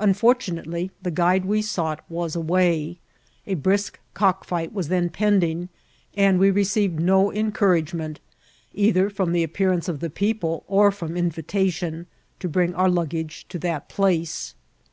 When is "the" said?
1.00-1.12, 9.30-9.44, 10.00-10.10